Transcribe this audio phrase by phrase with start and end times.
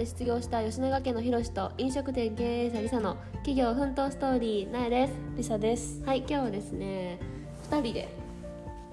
[0.00, 5.12] で失業した吉永家のひろしと飲食店経営者りさの企業奮闘ストーリーなえです。
[5.36, 6.02] りさです。
[6.06, 7.18] はい今日はですね
[7.70, 8.08] 2人で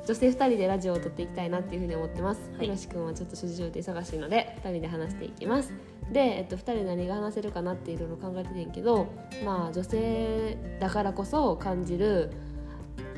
[0.05, 5.71] 女性2人でラジオを撮っていきたいなっていうふうに思ってます、はいひろしくんはちょっと諸事情で忙しいので2人で話していきます。
[6.11, 9.07] で、えっと、2人で何が話せるかなっていろいろ考えててんけど
[9.45, 12.31] まあ女性だからこそ感じる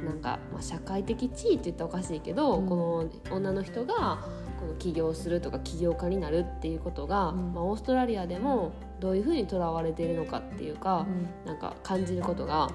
[0.05, 4.20] なんか、まあ、社会的地位って言ったらおかしいけど、うんこの女の人が
[4.60, 7.54] この起業するとか起業家になるっていうことが、うん。
[7.54, 11.05] まあ、オーストラリアでもどういうふうにとらわれているのかっていうか、
[11.45, 12.70] うなんか感じることが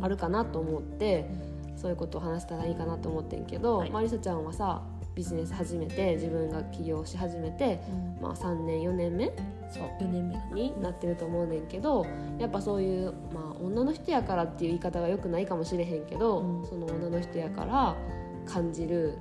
[0.00, 1.28] あるかなと思って、
[1.76, 3.90] そういうことを話したらいいかなと思ってんけど、はい。
[3.90, 4.82] まあ、りさちゃんはさ
[5.14, 7.80] ビジネス始めて自分が起業し始めて、
[8.20, 9.26] まあ、3年4年目
[9.70, 12.06] そう4年目になってると思うねんけど
[12.38, 16.66] やっぱそういう、まあ、女の人やからっていう言い方がよくないかもしれへんけど、うん。
[16.66, 17.96] その女の人やから
[18.46, 19.18] 感じる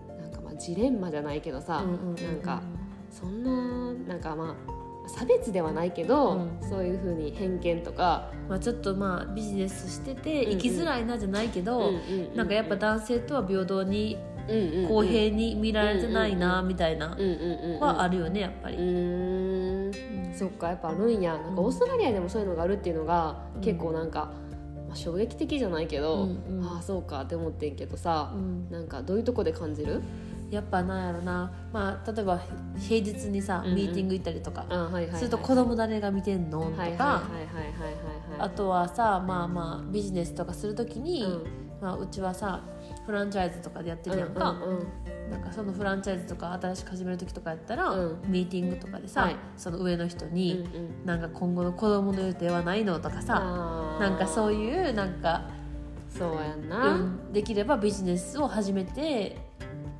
[0.51, 2.61] まあジレンマじゃないけどさ、なんか
[3.09, 6.69] そんななんかまあ差別ではないけど、うん。
[6.69, 10.57] そういうふうに偏見とか、まあちょっとまあビジネスしててうんうん。
[10.59, 14.87] 生きづらいなじゃないけど、うんうんうんなんかやっぱ男性とは平等にうんうんうん。
[14.87, 17.79] 公平に見られてないなみたいなうんうんうんうん。
[17.79, 20.37] はあるよねやっぱうり。
[20.37, 21.33] そっかやっぱあるんや。
[21.37, 23.61] なんかオーストラリアでもそういうのがあるっていうのがうん。
[23.61, 24.31] 結構なんか、
[24.87, 26.65] まあ、衝撃的じゃないけど、うんうん。
[26.65, 28.69] ああそうかって思ってんけどさう、ん。
[28.69, 30.01] なんかどういうとこで感じる？
[30.51, 32.41] やっぱなんやろな、まあ、例えば
[32.77, 33.75] 平日にさ、うんうん。
[33.75, 34.65] ミーティング行ったりとか、
[35.15, 37.23] すると子供誰が見てんのとか、
[38.37, 41.43] あとはさまあまあビジネスとかするときに、うん。
[41.81, 42.61] まあ、うちはさ
[43.07, 45.31] フランチャイズとかでやってるやんか、うんうんうん。
[45.31, 48.21] なんかそのフランチャイズとか新しく始める時とかやったら、うん。
[48.27, 49.35] ミーティングとかでさ、はい。
[49.57, 51.05] その上の人うんに、うん。
[51.05, 53.39] なんか今後の子供の予定はないのとかさ
[53.99, 55.49] なんかそういうなんか、
[56.09, 59.37] そうやんうな、ん、できればビジネスを始めて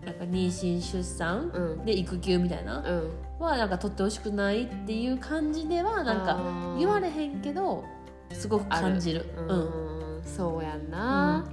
[0.05, 1.85] なんか妊娠出産うん。
[1.85, 3.11] で育休みたいなうん。
[3.39, 7.83] はなんか取ってほしくないっていう感じではなんか言われへんけど
[8.31, 9.25] すごく感じる。
[9.37, 10.19] ううん。
[10.19, 10.23] ん。
[10.23, 11.43] そうやんな、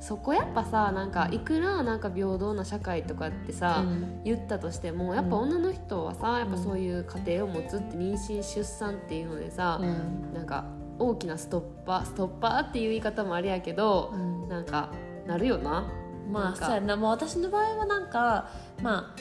[0.00, 4.22] そこやっぱさなんかいくらなんか平等な社会とかってさ、うん。
[4.24, 6.62] 言ったとしてもやっぱ女の人はさやっぱうん。
[6.62, 10.34] そういう家庭を持つって妊娠出産っていうのでさ、うん。
[10.34, 10.66] なんか
[10.98, 14.48] 大きなストッパーストッパーっていう言い方もあれやけど、うん。
[14.48, 14.90] なんか
[15.26, 15.90] なるよな。
[16.30, 18.48] まあそうやな、まあ、私の場合はなんか、
[18.82, 19.14] まあ、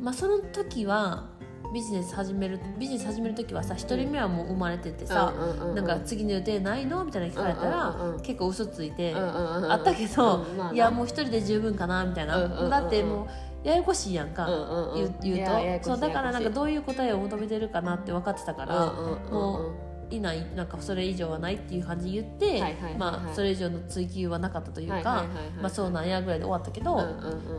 [0.00, 1.32] まあその時は
[1.72, 5.32] ビジネス始めるビジネス始める時はさ一人目はもう生まれててさ、
[5.74, 7.04] なんか次の予定ないの？
[7.04, 12.04] みたいな聞かれたら、結構嘘ついて、あったけど、いやもう一人で十分かな？
[12.04, 13.28] みたいな、だっても
[13.64, 14.46] うややこしいやんか、
[14.94, 15.08] 言う
[15.80, 15.88] と。
[15.88, 18.92] そうだからなんかどういう答えを求めてるかなって分かってたから、
[19.32, 19.72] もう
[20.16, 25.26] いないなんかそれ以上はないっていう感じで言って、まあそれ以上の追求はなかったというか、
[25.60, 27.00] まあそうなんやぐらいで終わったけど、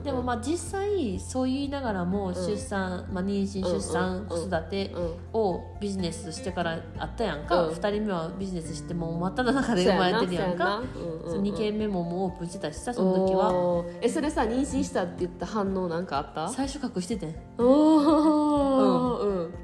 [0.03, 7.73] でもまあ実際そう言いながらも出産、まあ、妊娠出産、うん子育てうんをビジネスしてからあったやんか、うん。
[7.73, 10.81] 2人目はビジネスしてもう真っ只中で生まれてるやんか。
[10.95, 11.05] そうやなそうやな。
[11.05, 11.31] うんうんうん。
[11.31, 13.85] そう2軒目ももうオープンしてたしさその時は。
[14.01, 16.49] えそれさ妊娠したって言った反応なんかあった？
[16.49, 17.35] 最初隠しててん。
[17.57, 18.03] おん。
[18.03, 19.04] で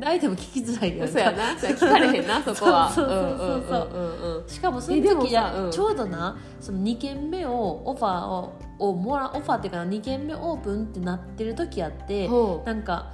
[0.04, 1.60] 相手も聞きづらいやんかそうやな。
[1.60, 2.90] そうや聞かれへんな そこは。
[2.90, 5.72] そうそうそうしかもその時や、うん。
[5.72, 12.28] ちょうどなその2軒目をオファーををもらオファーっていうかな2軒目オープンってなってる時あって
[12.66, 13.12] なんか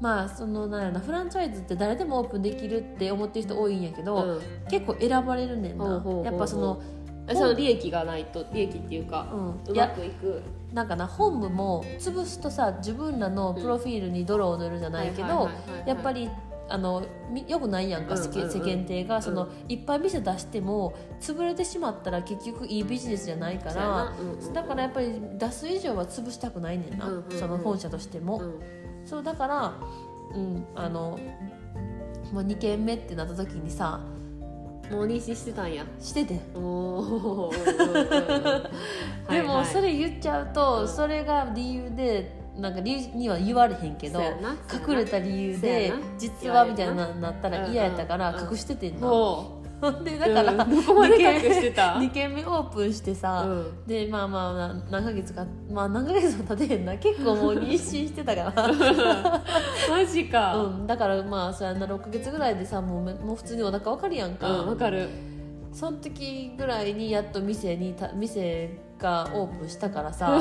[0.00, 4.40] まあそのなんやろなフランチャイズって誰でもオープンできるって思ってる人多いんやけど、うん。
[4.70, 6.02] 結構選ばれるねんな。
[6.24, 6.97] やっぱその、え
[7.34, 10.42] その利益がないと利益っていうかうん、うまくいく。
[10.72, 15.48] なんかな本部も潰すとさ自分らのプロフィールに泥を塗るじゃないけど
[15.86, 16.28] やっぱり
[16.68, 19.22] あのみよくないやんか、世間体が。
[19.22, 24.12] その、うんいっぱい店出しても潰れてしまったら結局いいビジネスじゃないから
[24.52, 28.60] だからやっぱり出す以上は潰したくないねんな、その本社としても、うん。
[29.06, 29.74] そうだから
[30.34, 31.18] うんあの
[32.32, 34.00] もう2軒目ってなった時にさ
[34.90, 35.84] もう妊娠してたんや。
[36.00, 36.34] してて。
[36.38, 36.40] で
[39.42, 40.88] もそれれ言っちゃうと、うん。
[40.88, 47.30] それが理由でなんか理由には言われへんけど隠れた理由で実はみたいなな。
[47.30, 53.86] ったら嫌やったから隠しててんの、もほ んでうだから、うんどこまで隠してた？2軒目オープンしてさ、うん。
[53.86, 56.96] でまあまあな何ヶ月かまあ何ヶ月も経てへんな。
[56.98, 58.52] 結構もう妊娠してたから。
[59.88, 60.56] マジか。
[60.56, 65.08] うん、だからまあそうやな6ヶ月ぐらいでさもうめもう普通にお腹わかるやんか、うんわかる。
[65.72, 70.40] その時ぐらいにやっと店にた店がオープンしたからさ。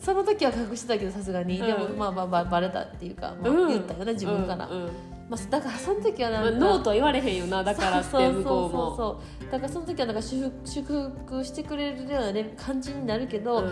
[0.00, 1.66] その時は隠してたけどさすがに、うん。
[1.66, 3.68] でもまあまあばバレたっていうか、まあ、うん。
[3.68, 4.90] 言ったよね自分から、うんうん
[5.30, 8.96] まあ、 だからその時はなんか、ノーとは言われへんよなだからって向こうもそうそうそう。
[8.96, 10.50] そうだからその時はなんか祝
[11.24, 13.70] 福してくれるような、ね、感じになるけど、うんうん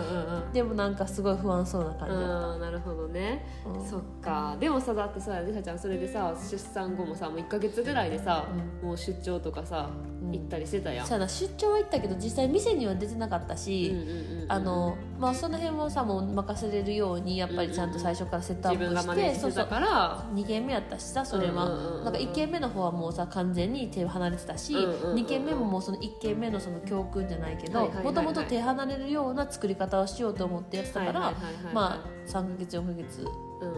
[0.53, 3.85] でもなんかすごい不安そうな感じだっうんうんなるほどね、た、うん。
[3.85, 4.55] そっか。
[4.59, 8.45] でもさだってさりさちゃんそれでさ出産後もさもう1か月ぐらいでさ、
[8.81, 9.89] もう出張とかさ
[10.23, 10.31] うん。
[10.31, 14.45] 行ったりしてたやん、そうやな出張は行ったけど実際店には出てなかったうんし、うんうんうん。
[14.47, 20.25] あのまあ、その辺もさもう任せれるようにやっぱりちゃんと最初からセットアップして、自分がマネージそうそうしてたから。
[20.33, 22.03] 2軒目やったしさそれは、うんうんうんうん。
[22.05, 31.33] なんか1軒目の方はもうさ完全に手離れてたし、うんうんうんうん2軒目ももうその1軒目のその教訓じゃないけどもともと手離れるような作り方をしようと思ってやってたから、
[31.73, 33.23] まあ3ヶ月4ヶ月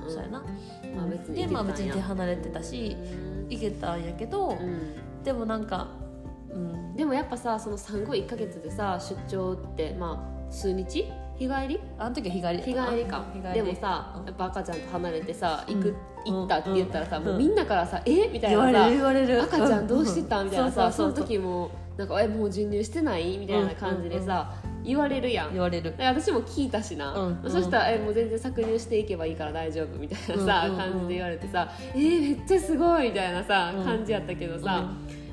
[0.08, 0.44] そうやな、
[0.96, 2.96] まあ別にでまあ別に手離れてたし
[3.50, 5.24] いけたんやけど、うん。
[5.24, 5.88] でもなんか
[6.50, 6.96] うん。
[6.96, 11.06] でもやっぱさその産後1か月でさ出張ってまあ数日？
[11.40, 11.80] 日帰り？
[11.98, 12.58] あの時は日帰り。
[12.58, 13.26] 日帰りか。
[13.34, 13.54] 日帰り。
[13.54, 14.26] でもさうん。
[14.26, 15.96] やっぱ赤ちゃんと離れてさ行く、
[16.28, 16.34] うん。
[16.36, 17.26] 行ったって言ったらさ、うん。
[17.26, 18.28] もうみんなからさ「え？
[18.28, 19.42] みたいなさる言われる。
[19.42, 22.28] 赤ちゃんどうしてた?」みたいなさその時もなんか「え？
[22.28, 24.54] もう授乳してない?」みたいな感じでさ、
[24.84, 25.54] 言われるやん。
[25.54, 25.96] 言われる。
[25.98, 27.50] で私も聞いたしな、うん。
[27.50, 27.98] そしたら「え？
[27.98, 31.98] もう全然搾乳していけばいいから大丈夫」みたいなさ、感じで言われてさ「え？
[31.98, 33.84] ー、めっちゃすごい」みたいなさ、うん。
[33.84, 34.84] 感じやったけどさ、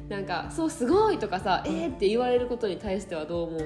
[0.09, 1.69] なんか「そうすごい」とかさ「え？
[1.69, 3.61] ー」って言われることに対してはどう思う？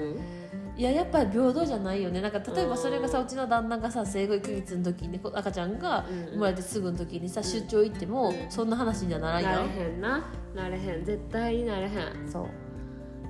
[0.75, 2.19] いややっぱり平等じゃないよね。
[2.19, 10.23] なんか例えばそれがさうちの旦那がさ生後1ヶ月の時にこ赤ちゃんが生まれてすぐの時にさ、出張行っても、うんそんな話にはならんなれやんへんな。
[10.55, 11.05] なれへん。
[11.05, 12.27] 絶対になれへん。
[12.27, 12.47] そう、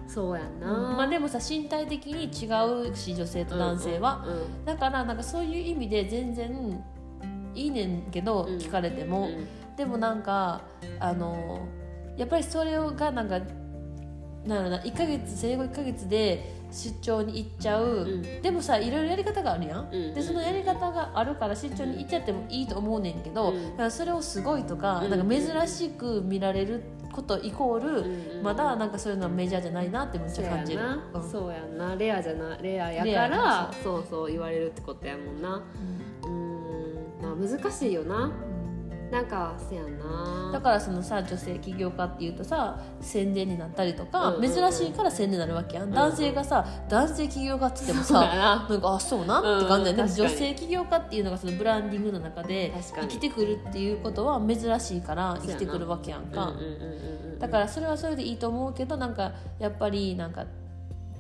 [0.08, 6.82] そうやんな、まあでもさ身体的に違うし女性と男性は、うんうんだからなんかそういう意味で全然
[7.54, 8.58] いいねんけど、うん。
[8.58, 10.62] 聞かれても、うんでもなんか
[11.00, 11.68] あの
[12.16, 13.42] やっぱりそれがなんか
[14.46, 18.42] なんな1ヶ月生後1ヶ月で出張に行っちゃう、うん。
[18.42, 20.14] でもさいろいろやり方があるやん、うん。
[20.14, 23.72] でそのやり方があるから出張に行っちゃってもいいと思うねんけど、うん。
[23.72, 25.10] だからそれをすごいとか,、うん。
[25.10, 30.80] なんか珍しく見られることイコール、まだなんかそういうのはメジャーじゃないなってめっちゃ感じる。
[31.32, 31.96] そうやんな。
[31.96, 35.62] レアじゃなレアやからやそうそう言われるってことやもんな。
[36.24, 36.32] うん。
[36.32, 36.36] う
[36.90, 37.22] ん。
[37.22, 38.32] まあ難しいよな
[39.14, 40.50] なんかせやんな。
[40.52, 44.54] だからそのさ女性起業家っていうとさ宣伝になったりとか、うんうんうん。
[44.54, 48.68] 珍しいから宣伝になるわけやん、ん男性がさ男性起業家って言ってもそうやさな。
[48.68, 49.40] なんかあそうな？
[49.58, 50.10] って感じだよ、でもうん。
[50.10, 50.30] 確かに。
[50.30, 53.08] 女性起業家っていうのがそのブランディングの中で確かに。
[53.10, 57.40] 生きてくるっていうことは珍しいから生きてくるわけやんか、うんうんうんうんうん。
[57.40, 60.46] だからそれはそれでいいと思うけどなんかやっぱりなんか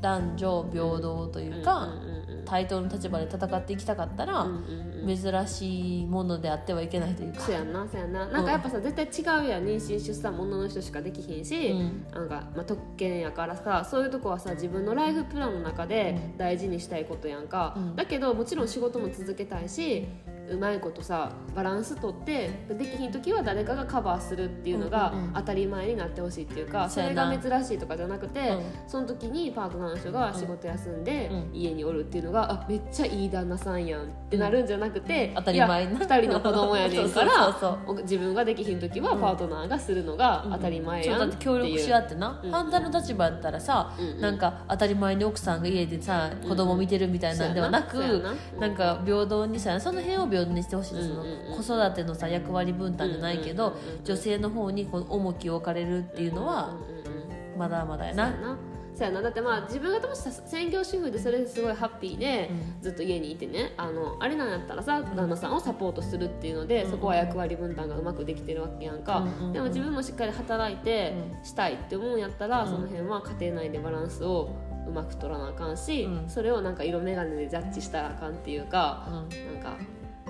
[0.04, 7.42] 男女平等というか、うんうんうん対等の立場で戦っていきたかったら、うんうんうん珍しいものであってはいけないというか。
[7.42, 8.26] そうやんなそうやんな。
[8.28, 9.66] なんかやっぱさ絶対違うやん。
[9.66, 12.06] 妊娠出産も女の人しかできひんし、うん。
[12.14, 17.96] なんか、まあ、特権やからさそういうとこはさ自分のライフプランの中で大事にしたいことやんか、うん。
[17.96, 20.06] だけどもちろん仕事も続けたいし
[20.50, 28.64] うまいことさバランスとってできひん時は誰かがカバーするっていうのが当たり前になってほしいっていうか、それが珍しいとかじゃなくて、うん。
[28.88, 31.50] その時にパートナーの人が仕事休んでうん。
[31.54, 35.92] 家におるっていうのが、あめっちゃいい旦那さんやんってなるんじゃなくて、当たり前な。
[35.92, 37.56] いや2人の子供やねんから
[38.04, 42.52] 自分ができひん時はパートナーがするのが当たり前やんって協力し合ってな、うん。
[42.52, 48.24] 反対の立場やったらさ、なんか当たり前に奥さんが家でさ子供見てるみたいなんではなく、
[48.60, 58.58] なんか平等にさその辺を平等にしてほしい、うんうんうんその子育てのさ役割分担じゃないけど、女性の方にこの重きを置かれるっていうのはうんうんうんまだまだやな。
[58.96, 59.22] そうやな。
[59.22, 62.52] だってまあ自分がもしさ専業主婦でそれですごいハッピーで、
[62.82, 66.92] うずっと家にいてねあのあれなんやったらさ旦那さんをサポートするっていうので、うん。
[66.92, 72.70] そこは役割分担がうまくできてるわけやんか、でも自分もしっかり働いてしたいって思うんやったら、うん。
[72.70, 74.50] その辺は家庭内でバランスを
[74.88, 76.30] うまく取らなあかんし、うん。
[76.30, 79.54] それをなんか色眼鏡でジャッジしたらあかんっていうか、うん。
[79.54, 79.78] なんか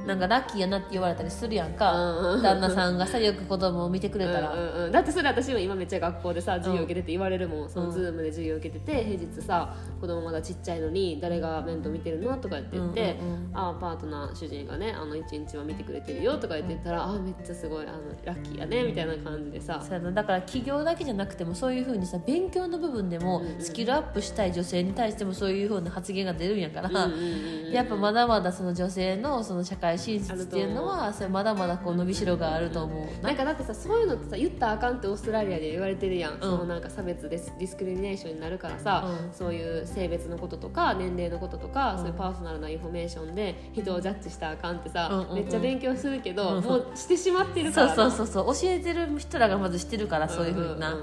[0.06, 13.50] なんかラッキーやなって言われたりするやんか、うんうん旦那さんがさよく子供を見てくれたら、うんうんうん、だってそれ私も今めっちゃ学校でさ授業受けてて言われるもん、そのズームで授業受けてて平日さ子供まだちっちゃいのに誰が面倒見てるのとか言って言って、うんうんうん。
[13.54, 19.82] ああパートナー主人がねあの一日は見てくれてるよとか言ってたら、ああめっちゃすごいあのラッキーやねみたいな感じでさ、
[20.14, 27.72] だから起業だけじゃなくてもそういうふうにさ勉強の部分でもスキルアップしたい女性に対してもそういうふうな発言が出るんやから、うんうんうんうん。
[27.72, 30.74] やっぱまだまだその女性のその社会進出っていう。
[30.74, 33.24] のはそれまだまだこう伸びしろがあると思う。
[33.24, 36.40] なんかだってさそういうのってさ言ったらあかんってオーストラリアで言われてるやん、ん。
[36.40, 39.34] そのなんか差別 dis discrimination になるからさ、うん。
[39.34, 41.98] そういう性別のこととか年齢のこととか、うん。
[42.00, 47.96] そういう personal なインフォメーションで人をジャッジしたらあかんってさ、めっちゃ勉強するけど、うんもうしてしまってるからな。
[47.96, 48.56] そうそうそうそう。
[48.56, 50.96] 教えてる人らがまずしてるからそういうふうにな、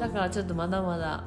[0.00, 1.24] だからちょっとまだまだ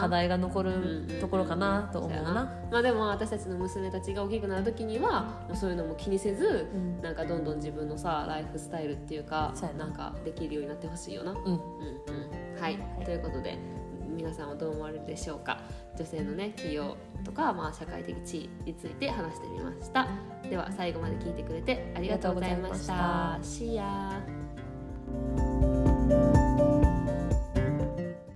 [0.00, 2.52] 課題が残るところかなと思うな。
[2.70, 7.02] まあでも私たちの娘たちが大きくなる時にはもうそういうのも気にせずうん。
[7.02, 9.86] なんかどんどん自分のさライフスタイルっていうかな。
[9.86, 11.32] なんかできるようになってほしいよな。
[11.32, 11.38] うん。
[11.38, 13.58] うんうんはい、ということで
[14.14, 15.60] 皆さんはどう思われるでしょうか？
[15.96, 20.06] 女性のね企業とか、まあ、社会的地位について話してみました。
[20.48, 23.32] では最後まで聞いてくれてありがとうございました。
[23.34, 24.41] ありが